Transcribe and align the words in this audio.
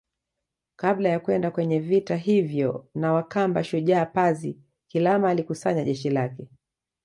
Kabla 0.75 1.09
ya 1.09 1.19
kwenda 1.19 1.51
kwenye 1.51 1.79
vita 1.79 2.15
hivyo 2.15 2.87
na 2.95 3.13
wakamba 3.13 3.63
Shujaa 3.63 4.05
Pazi 4.05 4.57
Kilama 4.87 5.29
alikusanya 5.29 5.83
jeshi 5.83 6.09
lake 6.09 6.47